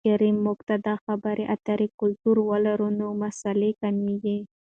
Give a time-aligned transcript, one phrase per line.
[0.03, 4.37] که چیرته موږ د خبرو اترو کلتور ولرو، نو مسایل کمېږي.